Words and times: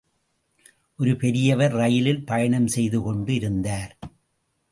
ஒரு 0.99 1.15
பெரியவர் 1.15 1.71
ரயிலில் 1.71 2.25
பயணம் 2.25 2.67
செய்து 2.67 3.01
கொண்டு 3.01 3.33
இருந்தார். 3.33 3.93